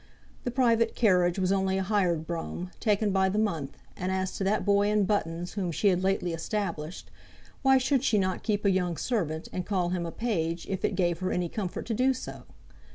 The 0.45 0.49
private 0.49 0.95
carriage 0.95 1.37
was 1.37 1.51
only 1.51 1.77
a 1.77 1.83
hired 1.83 2.25
brougham 2.25 2.71
taken 2.79 3.11
by 3.11 3.29
the 3.29 3.37
month, 3.37 3.77
and 3.95 4.11
as 4.11 4.35
to 4.37 4.43
that 4.45 4.65
boy 4.65 4.87
in 4.89 5.03
buttons 5.03 5.53
whom 5.53 5.71
she 5.71 5.89
had 5.89 6.01
lately 6.01 6.33
established, 6.33 7.11
why 7.61 7.77
should 7.77 8.03
she 8.03 8.17
not 8.17 8.41
keep 8.41 8.65
a 8.65 8.71
young 8.71 8.97
servant, 8.97 9.47
and 9.53 9.63
call 9.63 9.89
him 9.89 10.07
a 10.07 10.11
page, 10.11 10.65
if 10.67 10.83
it 10.83 10.95
gave 10.95 11.19
her 11.19 11.31
any 11.31 11.49
comfort 11.49 11.85
to 11.85 11.93
do 11.93 12.15
so? 12.15 12.45